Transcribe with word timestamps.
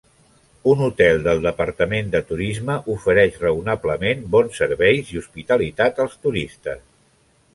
Un 0.69 0.79
hotel 0.85 1.19
del 1.27 1.41
departament 1.43 2.07
de 2.15 2.21
turisme 2.29 2.77
ofereix 2.95 3.37
raonablement 3.43 4.25
bons 4.37 4.57
serveis 4.63 5.11
i 5.17 5.21
hospitalitat 5.23 6.05
als 6.07 6.17
turistes. 6.27 6.83